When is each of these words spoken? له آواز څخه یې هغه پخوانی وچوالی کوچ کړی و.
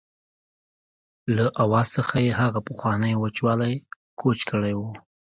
له 1.35 1.45
آواز 1.63 1.87
څخه 1.97 2.15
یې 2.25 2.31
هغه 2.41 2.59
پخوانی 2.67 3.13
وچوالی 3.23 3.73
کوچ 4.19 4.39
کړی 4.49 4.73
و. 4.77 4.81